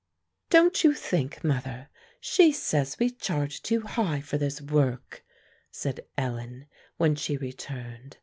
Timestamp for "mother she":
1.43-2.51